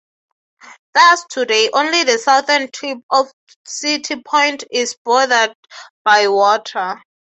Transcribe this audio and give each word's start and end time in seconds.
Thus 0.95 1.23
today 1.29 1.69
only 1.71 2.01
the 2.03 2.17
southern 2.17 2.71
tip 2.71 2.97
of 3.11 3.31
City 3.67 4.15
Point 4.25 4.63
is 4.71 4.97
bordered 5.05 5.53
by 6.03 6.27
water. 6.27 7.03